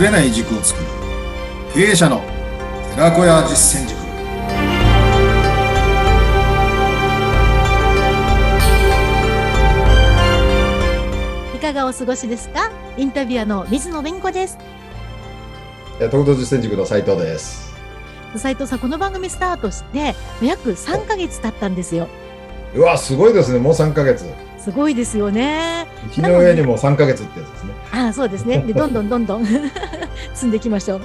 [0.00, 0.86] ぶれない軸を作る
[1.74, 2.22] 経営者の
[2.94, 4.00] 寺子屋実践塾
[11.54, 12.70] いかがお過ごしですか？
[12.96, 14.58] インタビュアーの水野弁子です
[16.00, 17.70] えー、東京実践塾の斉藤です。
[18.36, 22.08] 斉藤さんこの番組スタートして約3ヶ月経ったんですよ
[22.74, 23.58] うわ、すごいですね。
[23.58, 24.24] もう3ヶ月。
[24.62, 27.72] すごいですよね日の上にも3ヶ月ってやつですね。
[27.92, 29.46] ああそうですね でどんどんどんどん
[30.34, 31.00] 積んでいきましょう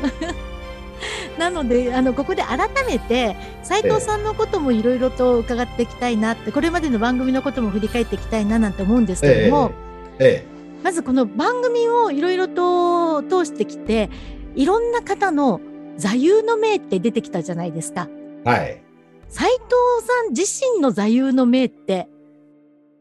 [1.39, 9.71] なのであのここで改めて斉藤さんのこともいろいろと伺っていきたいなってこれまでの番組のことも振り返っていきたいななんて思うんですけれども、
[10.19, 10.45] え
[10.83, 14.09] まずこの番組をいろいろと通してきて
[14.55, 15.59] いろんな方の
[15.97, 18.07] 座右の銘って出てきたじゃないですか。
[18.45, 18.81] えはい。
[19.27, 20.43] 斉藤さん自
[20.75, 22.07] 身の座右の銘って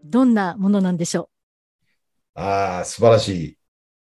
[0.05, 1.31] どんなものなんでしょ
[2.35, 3.59] ああ、素晴らしい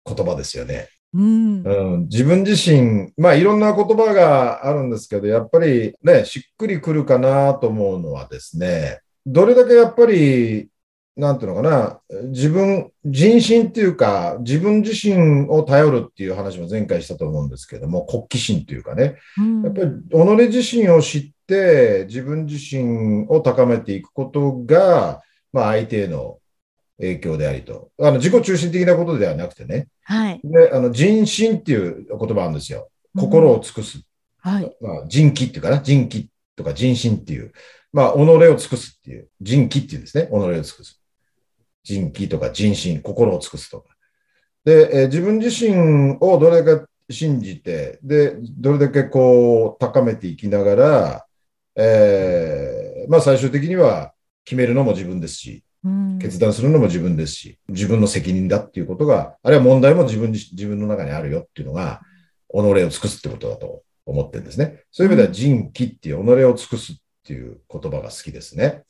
[0.05, 0.89] 言葉ですよね。
[1.13, 1.21] う。
[1.21, 1.63] うん。
[1.63, 10.69] うん、自分自身、まあいろんな言葉があるんですけど、やっぱりね、しっくりくるかなと思うのはですね、どれだけやっぱり、
[11.15, 25.21] なんていうのかな、自分、人心っていうか、自分自身を頼るっていう話も前回したと思うんですけども、国旗心というかね、うんやっぱり己自身を知って、自分自身を高めていくことが、
[25.55, 26.39] まあ、相手への
[26.97, 27.89] 影響でありと。
[28.01, 29.87] あの自己中心的なことではなくてね。
[30.03, 30.41] はい。
[30.43, 32.89] で、あの人心っていう言葉あるんですよ。
[33.17, 34.01] 心を尽くす。
[34.39, 34.77] はい。
[34.81, 35.79] まあ、人気っていうかな。
[35.79, 37.53] 人気とか人心っていう。
[37.93, 39.29] まあ、己を尽くすっていう。
[39.39, 40.27] 人気っていうんですね。
[40.27, 41.01] 己を尽くす。
[41.85, 43.95] 人気とか人心、心を尽くすとか。
[44.65, 51.25] で、えー自分自身をどれだけ信じて、で、どれだけこう、高めていきながら、
[51.77, 54.14] えーまあ最終的には
[54.45, 62.01] 決めるのも自分ですし、うん決断するのも自分ですし、自分の責任だっていうことが、あるいは問題も自分自自分の中にあるよっていうのが、
[62.51, 64.83] 己を尽くすってことだと思ってるんですね。
[64.91, 68.83] そういう意味では人気っていう己を尽くすっていう言葉が好きですね。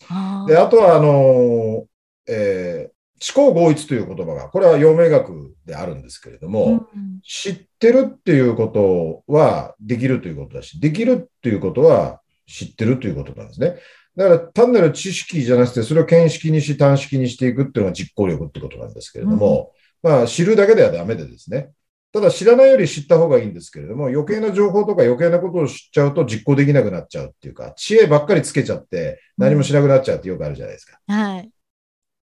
[0.47, 1.85] で、あとは、あの、
[2.27, 2.95] えー
[3.35, 13.77] 思考合一という言葉が、これは陽明学であるんですけれども、うん知ってるっていうことはできるということだし、できるっていうことは知ってるということなんですね。
[14.15, 21.71] だから単なる知識じゃなくて、それを見識にし、短式にしていくっていうのが実行力ってことなんですけれども、まあ知るだけではダメでですね。
[22.13, 30.97] ただ知らないより知った方がいいんですけれども、余計な情報とか余計なことを知っちゃうと実行できなくなっちゃうっていうか、知恵ばっかりつけちゃって何もしなくなっちゃうってよくあるじゃないですか。
[31.07, 31.49] はい。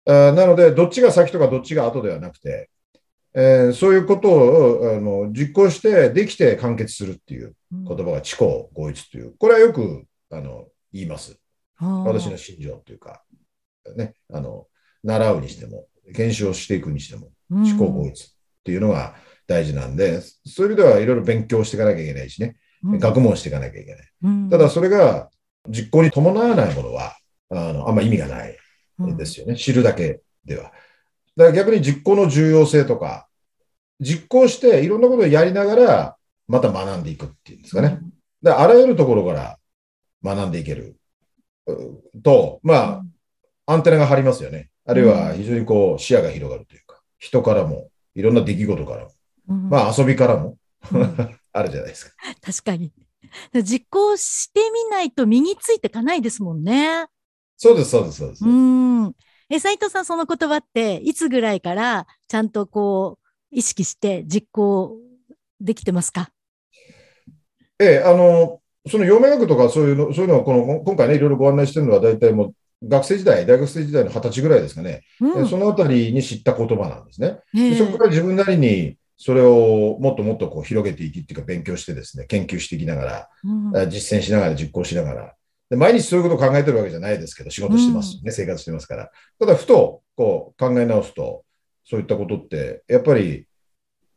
[0.06, 2.70] あーなので、どっちが先とかどっちが後ではなくて、
[3.34, 11.38] えーそういうことをあの実行して、できて完結するっていううん言葉が知行合一という、これはよくあの言います。
[12.04, 13.22] 私の信条というか、
[13.96, 14.66] ね、あの
[15.02, 18.28] 習うにしても、研修をしていくにしても、うん知行合一っ
[18.64, 19.14] ていうのが
[19.46, 24.06] 大事なんで、そういう意味ではいろいろ勉強していかなきゃいけないしね、うん学問していかなきゃいけない。
[24.22, 25.30] うんただ、それが
[25.68, 27.16] 実行に伴わないものは、
[27.50, 28.56] あのあんま意味がない。
[28.98, 29.56] うんですよね。
[29.56, 30.64] 知るだけでは。
[30.64, 33.28] だから逆に実行の重要性とか、
[34.00, 36.16] 実行していろんなことをやりながら、
[36.48, 38.00] また学んでいくっていうんですかね。
[38.42, 39.58] だからあらゆるところから
[40.24, 40.96] 学んでいけるう
[42.22, 43.02] と、ま
[43.66, 44.70] あ、アンテナが張りますよね。
[44.84, 49.10] あるいは非常にこう視野が広がるというか、人からも、いろんな出来事からも、
[49.48, 50.56] うんまあ遊びからも
[50.92, 51.02] うん
[51.52, 52.12] あるじゃないですか。
[52.40, 52.92] 確かに。
[53.62, 57.06] 実行してみないと身についていかないですもんね。
[57.56, 58.44] そうです、そうです、そうです。
[58.44, 59.12] うん。
[59.48, 64.98] え、斉藤さん、その言葉って、いつぐらいからちゃんとこう、意識して実行
[65.60, 66.30] できてますか？
[67.78, 72.54] ええ、あの、その陽明学とかそういうの、そういうのをこの、今回ね、いろいろご案内してるのは、大体もう、
[72.88, 75.02] 学生時代、大学生時代の二十歳ぐらいですかね。
[75.20, 77.38] うんでそのあたりに知った言葉なんですね。
[77.54, 85.34] ええでそこから自分なりに、それをもっともっとこう広げていきっていうか、勉強してですね、研究していきながら、うんあ実践しながら、実行しながら。
[85.70, 89.10] で毎日そういうことを考えてるわけじゃないですけど、仕事してますしね、生活してますから。
[89.38, 91.44] ただ、ふとこう考え直すと、
[91.84, 93.46] そういったことって、やっぱり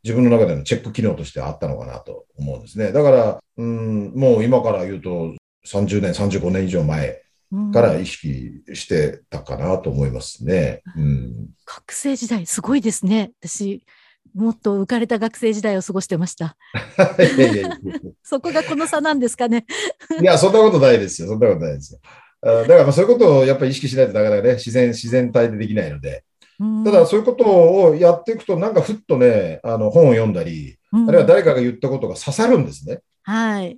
[0.06, 2.92] 自分の中でのチェック機能としてあったのかなと思うんですね。
[2.92, 5.34] だから、うん、もう今から言うと、
[5.66, 10.84] 30年、35年以上前うんから意識してたかなと思いますね。
[10.96, 13.32] うん、学生時代、すごいですね。
[13.42, 13.82] 私、
[14.36, 16.56] もっと浮かれた学生時代を過ごしてました。
[18.22, 19.66] そこがこの差なんですかね。
[20.22, 21.30] いや、そんなことないですよ。
[21.30, 22.00] そんなことないですよ。
[22.44, 26.25] あだからまあそういうことをやっぱり意識しないとなかなかね、自然、自然体でできないので。
[26.60, 33.02] うんただそういうことをやっていくと、なんかふっとね、あの本を読んだり、うんあるいは誰かが言ったことが刺さるんですね。
[33.24, 33.78] はい。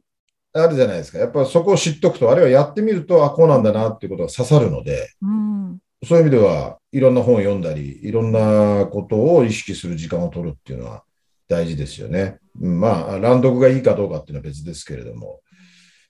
[0.53, 1.19] あるじゃないですか。
[1.19, 11.03] やっぱりそこを知っとくと、あるいはやってみると、あ、こうなんだなっていうことが刺さるので、うんそういう意味では、いろんな本を読んだり、いろんなことを意識する時間を取るっていうのは、
[11.47, 12.38] 大事ですよね。
[12.62, 15.41] うんまあ、乱読がいいかどうかっていうのは別ですけれども、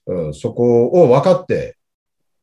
[0.06, 1.77] うん、そこを分かって、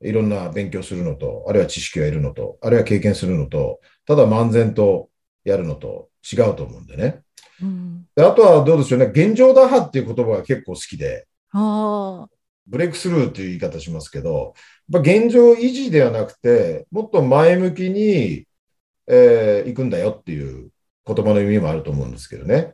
[0.01, 5.09] いろんな勉強するのと、あるいは知識を得るのと、あるいは経験するのと、ただ漫然と
[5.43, 7.21] やるのと違うと思うんでね。
[7.61, 8.05] うん。
[8.15, 11.27] であとはどうでしょうね、現状打破っていう言葉が結構好きで。
[12.67, 14.55] ブレイクスルーという言い方しますけど、
[14.91, 18.47] やっぱ現状維持ではなくて、もっと前向きに、
[19.07, 20.71] えー行くんだよっていう
[21.05, 22.73] 言葉の意味もあると思うんですけどね。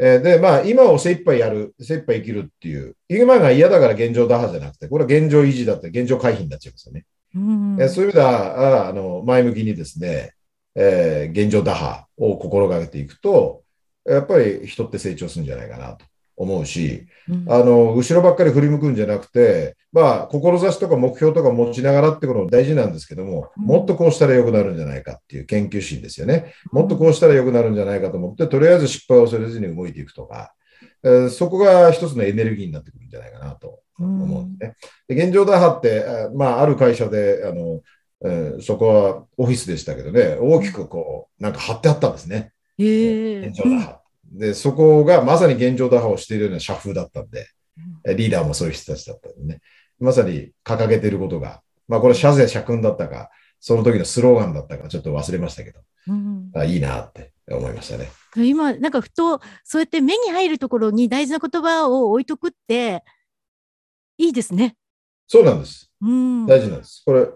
[0.00, 7.04] えーで、まあ、今を精一杯やる、精一杯生きるっていう、今が嫌だから現状打破じゃなくて、これは現状維持だって、現状回避になっちゃいますよね。
[7.34, 7.76] うん。
[7.80, 10.32] えーそういう意味では、ああの前向きにですね、
[10.74, 13.64] えー現状打破を心がけていくと、
[14.06, 16.04] やっぱり人って成長するんじゃないかなと
[16.38, 26.54] 思うし、うんあの、後ろばっかり振り向くんじゃなくて、まあ、志とか目標とか持ちながらってことも大事なんですけども、うんもっとこうしたら良くなるんじゃないかっていう研究心ですよね。
[26.72, 30.54] もっとこうしたら良くなるんじゃないかと思って、とりあえず失敗を恐れずに動いていくとか、
[31.02, 34.76] えーそこが一つのエネルギーになってくるんじゃないかなと思うんですね。
[35.16, 37.80] で現状打破って、あまあ、ある会社で、あの、
[38.24, 42.52] えーそこはオフィスでしたけどね、大きくこう、なんか貼ってあったんですね。
[42.78, 44.00] へえ現状打破。
[44.32, 47.48] で、そこがまさに現状打破をしているような社風だったんで、
[48.06, 49.60] えリーダーもそういう人たちだったんでね。
[49.98, 53.30] まさに掲げていることが、まあこれ社税社訓だったか、
[53.60, 58.08] その時のスローガンだったか、ちょっと忘れましたけど、うんあいいなって思いましたね。
[58.36, 63.02] 今、なんかふと、そうやって目に入るところに大事な言葉を置いとくって、
[64.18, 64.76] いいですね。
[65.26, 65.90] そうなんです。
[66.00, 66.46] うん。
[66.46, 67.02] 大事なんです。
[67.04, 67.26] これ、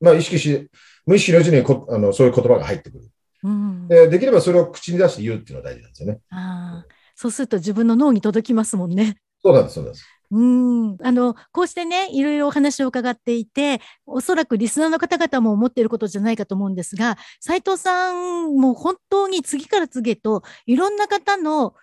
[0.00, 0.68] まあ意識し、
[1.06, 3.08] 無意識のうちにこあのそういう言葉が入ってくる。
[3.48, 4.08] うん、で。
[4.08, 6.20] できればそれを口に出して言うっていうのが大事なんですよね。
[6.30, 9.16] ああ、そうすると自分の脳に届きますもんね。
[9.42, 10.06] そうなんです、そうなんです。
[10.30, 10.96] うん。
[11.02, 21.74] あの、こうしてね、いろいろお話を伺っていて、おそらくリスナーの方々も思っていることじゃないかと思うんですが、斉藤さんも本当に次から次へと、いろんな方の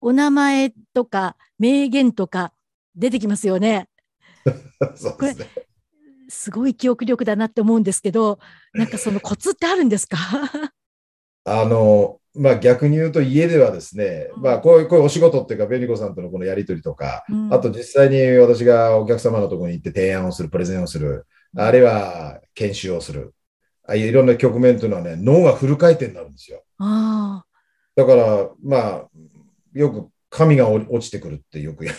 [0.00, 2.52] お名前とか名言とか
[2.94, 3.88] 出てきますよね。
[4.94, 5.48] そうですね。
[6.28, 8.38] すごい記憶力だなって思うんですけど、
[8.72, 10.16] なんかそのコツってあるんですか？
[11.44, 14.42] あの、まあ逆に言うと家ではですね、うん。
[14.42, 17.52] まあこういう、こういうお仕事っていうか、ベニコさんとのこのやりとりとか、うん。
[17.52, 21.26] あと実際に私がお客様のところに行って提案をする、プレゼンをする、
[21.56, 23.34] あるいは研修をする、
[23.86, 26.62] ああいろんな局面というのはね、脳がフル回転になるんですよ。
[26.78, 27.44] あ
[27.96, 29.08] だから、まあ、
[29.74, 31.92] よく神が落ちてくるってよく言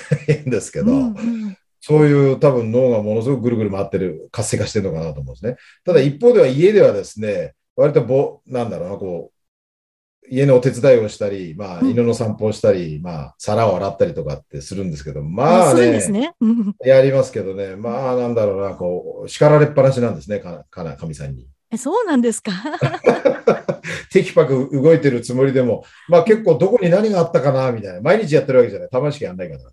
[0.45, 0.71] うんですあ。
[0.71, 1.57] けど、うんうん。
[1.81, 5.57] そういう多分脳がものすごくぐるぐる回ってる、活性化してるのかなと思うんですね。
[5.83, 16.33] ただ一方では家ではですね、割とぼ、なんだろうな、こう、家のお手伝いをしたり、まあ、うん犬の散歩をしたり、まあ、皿を洗ったりとかってするんですけど、まあするんですね、
[16.85, 21.47] やりますけどね、まあ、なんだろうな、こう、叱られっぱなしなんですね、かかな、神さんに。
[21.73, 22.51] えそうなんですか？
[24.11, 28.01] テキパク動いてるつもりでも、まあ結構どこに何があったかな、みたいな。
[28.01, 28.89] 毎日やってるわけじゃない。
[28.89, 29.71] たまにしかやんないからな。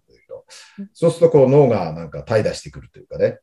[0.94, 3.38] そうするとこう脳がなんか怠惰してくるというかね。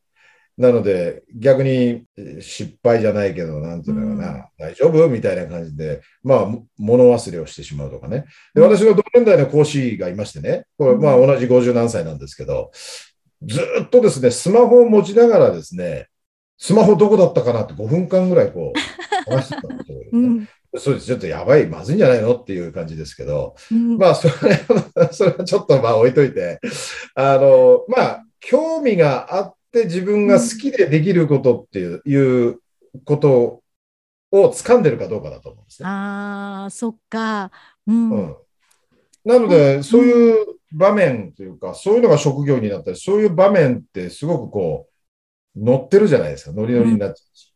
[0.58, 5.08] なので逆にえー失敗じゃないけど、なんていうのかな、大丈夫？
[5.10, 8.26] みたいな感じで、まあも物忘れをしてしまうとかね。
[8.54, 8.70] で、うん。
[8.76, 11.02] 私の同年代の講師がいましてね、これうん。
[11.02, 12.72] まあ同じ50何歳なんですけど、
[13.44, 16.08] ずっとですね、スマホを持ちながらですね、
[16.58, 18.80] スマホどこだったかなって5分間ぐらいこう
[19.32, 19.98] 話してたんですよ。
[20.14, 20.48] うん。
[20.78, 21.06] そうです。
[21.06, 23.98] ちょっとやばい、まずいんじゃないのっていう感じですけど、うん。
[23.98, 26.60] まあ、それは、それはちょっとまあ置いといて、
[27.14, 32.60] あの、まあ、興味があって自分が好きでできることっていう,、いう
[33.04, 33.62] こと
[34.32, 35.90] を掴んでるかどうかだと思うんですね。
[35.90, 37.52] ああ、そっか。
[37.86, 38.10] うん。
[38.10, 38.36] うん。
[39.26, 44.88] なので、そういう場面というか、そういうのが職業になったり、そういう場面ってすごくこ
[45.56, 46.52] う、乗ってるじゃないですか。
[46.52, 47.54] ノリノリになっちゃうし。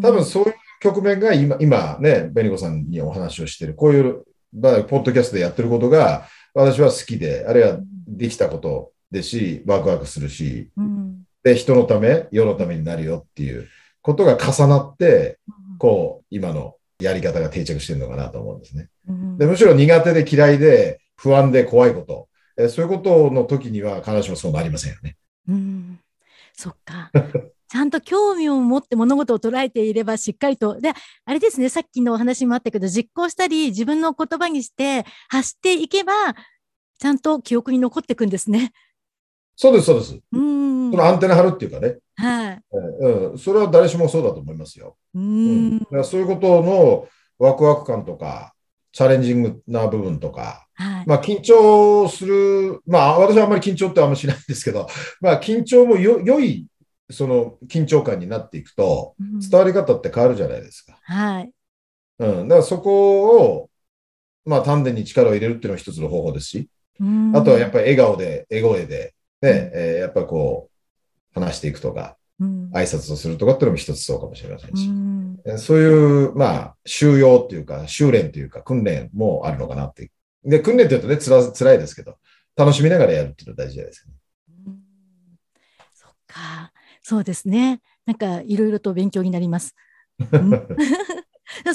[0.00, 11.24] 多分そういう局面が今、今ね、ベニコさんにお話をしてる、こういう、まあ、ポッドキャストでやってることが、私は好きで、あるいはできたことですし、ワクワクするし、うん。
[11.42, 13.68] で、人のため、世のためになるよっていう
[14.00, 15.38] ことが重なって、
[15.78, 18.88] こう、今のやり方が定着してるのかなと思うんですね。
[19.08, 25.16] うんで、むしろ苦手で嫌いで、不安で怖いこと、えそういうことの時には必ずしもそうなりませんよね。
[25.48, 25.98] うん。
[26.52, 27.10] そっか。
[27.68, 30.78] ちゃんと興味を持って物事を捉えていればしっかりと。
[30.78, 30.92] で、
[31.24, 36.12] あれですね、さっきのお話もあったけど、実行したり、自分の言葉にして発していけば、
[36.98, 38.72] ちゃんと記憶に残っていくんですね。
[39.62, 40.18] そうです、そうです。
[40.32, 40.90] うん。
[40.90, 42.60] そのアンテナ張るっていうかね、はい。
[42.72, 44.96] えうん、それは誰しもそうだと思いますよ。
[45.14, 47.06] ううんんだからそういうことの
[47.38, 48.54] ワクワク感とか、
[48.90, 51.06] チャレンジングな部分とか、はい。
[51.06, 54.88] まあ、緊張する、まあ、私はあんまり緊張ってあんまりしないんですけど、
[55.20, 56.66] まあ、緊張もよ良い、
[57.08, 60.98] その緊張感になっていくと、うん伝わり方って変わるじゃないですか。
[61.02, 61.50] はい。
[62.18, 63.70] うん、だからそこを
[64.44, 80.10] まあ、丹田に力を入れるっていうのも一つの方法ですし、うんあとはやっぱり笑顔で、笑声で、ね、えーやっぱりこう、話していくとか、うん挨拶をするとかっていうのも一つそうかもしれませんうし、んえーそういう、まあ、修養っていうか、修練というか、訓練もあるのかなって。
[80.44, 82.16] で、訓練って言うとね、つら、辛いですけど、
[82.56, 84.14] 楽しみながらやるっていうのは大事じゃないですかね。
[84.66, 84.78] うん
[85.94, 86.72] そっか。
[87.02, 87.80] そうですね。
[88.06, 89.74] なんかいろいろと勉強になります。
[90.18, 90.50] うん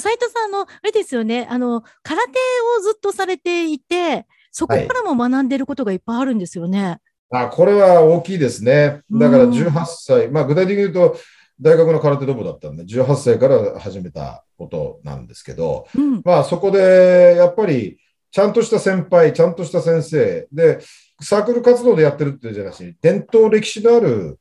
[0.00, 1.46] 斉藤さん、あの、あれですよね。
[1.48, 2.30] あの、空手
[2.78, 6.98] をずっとされていて、そこからも学んでることがいっぱいあるんですよね。
[7.30, 9.02] あ、これは大きいですね。
[9.10, 11.16] だからうん18歳、まあ具体的に言うと、
[11.60, 16.22] 大学の空手道部だったんで、18歳から始めたことなんですけど、うん。
[16.24, 17.98] まあそこでやっぱり
[18.30, 20.78] ちゃんとした先輩、ちゃんとした先生で、
[21.20, 24.38] サークル活動でやってるってじゃなし、伝統歴史のある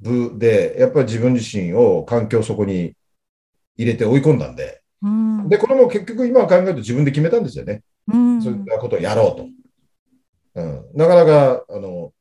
[0.00, 2.94] 部で、やっぱり自分自身を環境をそこに
[3.76, 5.48] 入れて追い込んだんで、うん。
[5.48, 7.82] で、これも結局今考えると自分で決めたんですよね。
[8.12, 9.46] うんそういったことをやろうと。
[10.54, 12.12] うん、なかなか、あの、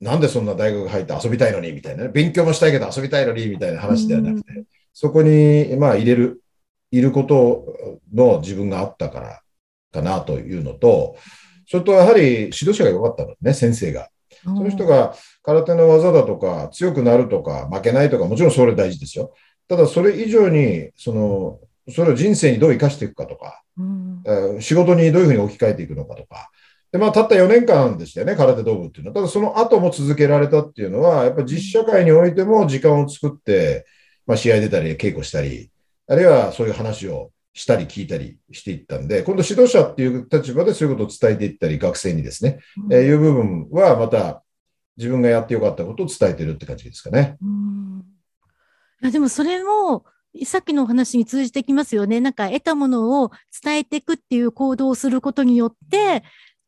[0.00, 6.42] なんでそんな大学入って遊びたいのにみたいなね、勉強もしたいけど遊びたいのにみたいな話ではなくて、そこに、まあ、入れる、
[6.90, 9.42] いることの自分があったから
[9.92, 11.16] かなというのと、
[11.66, 14.08] それとやはり指導者が良かったのね、先生が。
[14.44, 19.34] その人が空手の技だとか、強くなるとか、負けないとか、もちろんそれ大事ですよ。
[19.68, 21.60] ただ、それ以上に、その、
[21.92, 26.50] それを人生にどう生かしていくかとか、うんえー仕事にどういうふうに置き換えていくのかとか。
[26.90, 29.14] で、まあ、たった4年間でしたよね、空手道部っていうのは。
[29.14, 33.86] ただ、その後も続けられたっていうのは、やっぱり実社会においても時間を作って、
[34.26, 35.70] まあ、試合出たり、稽古したり、
[36.06, 44.42] あるいはそういう話をしたり聞いたりしていったんで、今度指導者っていう立場でそういうことを伝えていったり、学生にですね、えーいう部分はまた
[44.96, 47.36] 自分がやってよかったことを伝えてるって感じですかね。
[47.42, 48.04] うん
[49.00, 50.04] いやでもそれも
[50.44, 52.20] さっきのお話に通じてきますよね。
[52.20, 53.30] なんか得たものを
[53.62, 56.22] 伝えていくっていう行動をすることによって、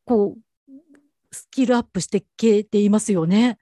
[0.05, 0.73] こう、
[1.33, 3.59] スキルアップしていけていますよね。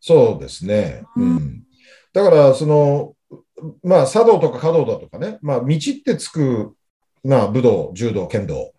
[0.00, 1.02] そうですね。
[1.16, 1.62] ううんん。
[2.12, 3.14] だから、その、
[3.82, 6.74] まあ、茶道とか華道だとかね、まあ、道ってつく、
[7.24, 8.72] まあ、武道、柔道、剣道。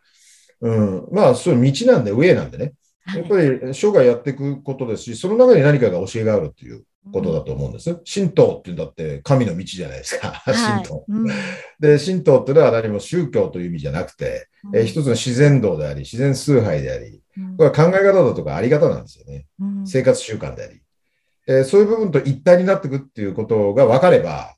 [0.62, 1.08] うん。
[1.12, 2.74] まあ、そういう道なんで、上なんでね。
[3.06, 8.00] はいやっぱり生涯やっていくことですし、その中に何かが教えがあるっていうことだと思うんです。
[8.12, 10.32] 神道っていうんだって神の道じゃないですか。
[10.32, 11.06] はい神道。
[11.08, 11.28] うん
[11.80, 19.46] で、神道っていうのは何も宗教という意味じゃなくて、えー一つの自然道であり、自然崇拝であり、うんこれは考え方だとかあり方なんですよね。
[19.60, 20.82] うん生活習慣であり、
[21.48, 24.56] えーそういう部分と一体になっていくっていうことが分かれば、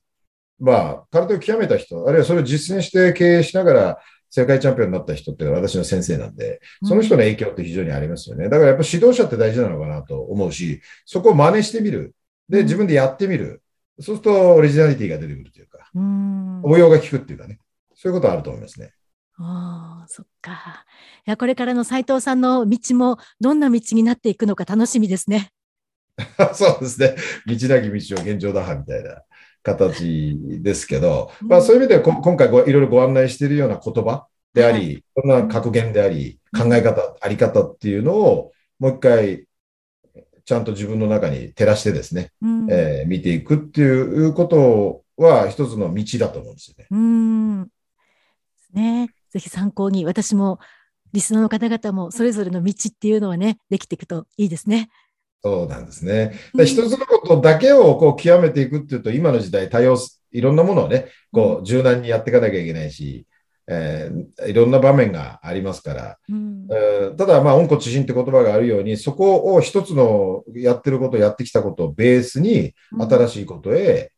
[0.60, 8.46] まあ、空手を極めた人、あるいはそれを実践して経営しながら世界チャンピオンになった人っていうのは私の先生なんで、その人の影響って非常にありますよね。
[8.46, 12.16] だからやっぱ指導者って大事なのかなと思うし、そこを真似してみる。
[12.52, 13.64] で、うん自分でやってみる。
[14.00, 17.60] そうするとオリジナリティが出てくるというか、うん応用が効くっていうかね。
[17.96, 18.94] そういうことはあると思いますね。
[19.38, 20.86] ああ、そっか。
[21.26, 25.52] いや、これからの斉藤さんの道もどんな道になっていくのか楽しみですね。
[26.54, 27.16] そうですね。
[27.48, 29.22] 道なき道を現状打破みたいな
[29.64, 39.46] 形ですけど、うんまあそういう意味ではこ今回ごいろいろご案内しているような言葉であり、、はいろんな格言であり、うん考え方、あり方っていうのをもう一回
[40.46, 46.88] ちゃんと自分の中に照らしてですね、うんえー見ていくっていうことは一つの道だと思うんですよね。
[46.90, 47.62] うん。
[48.74, 50.60] ね、ぜひ参考に、私も
[51.14, 54.90] リスナーの方々もそれぞれの道っていうのはね、できていくといいですね。
[55.44, 56.34] そうなんですね。
[56.54, 63.26] うんで一つのことだけをこう極めていくっていうと、今の時代多様す、いろんなものをね、こう柔軟にやっていかなきゃいけないし、
[63.68, 66.68] えーいろんな場面がありますから、うん。
[66.72, 74.12] えーただ、まあ、温故知新って言葉があるように、そこを一つのやってること、やってきたことをベースに、新しいことへ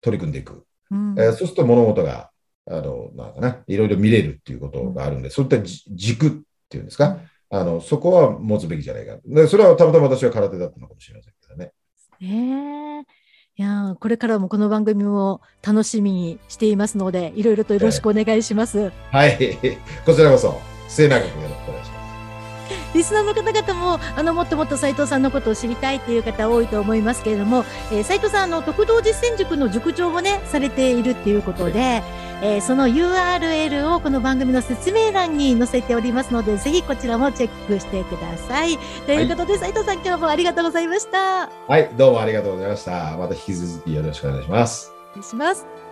[0.00, 0.64] 取り組んでいく。
[0.90, 1.14] うん。
[1.18, 2.30] えーそうすると物事が、
[2.68, 6.30] あの、なんかな、いろいろ見れるっていうことがあるんで、そういったじ軸っ
[6.68, 7.18] ていうんですか、
[7.50, 9.18] あの、そこは持つべきじゃないか。
[9.24, 11.72] でそれはたまたま私は空手だったのかもしれませんけどね。
[12.20, 13.25] ねえ
[13.58, 18.92] いやこれからもこの番組も楽しみにしていますので、いろいろとよろしくお願いします。
[19.10, 19.56] はい。
[20.04, 21.95] こちらこそ、末永くよろしくお願いします。
[22.96, 32.02] リスナーの方々もあのもっともっと斉藤さんのことを知りたいっていう方多いと思いますけれども、えー、斉藤さんあの特道実践塾の塾長もねされているっていうことで、
[32.42, 38.78] えーその URL をこの番組の説明欄に載せておりますのでぜひこちらもチェックしてください。
[39.06, 41.48] ということで、斉藤さん今日もありがとうございました。
[41.48, 43.16] はい、どうもありがとうございました。
[43.16, 44.92] また引き続きよろしくお願いします。
[45.12, 45.85] お願いします。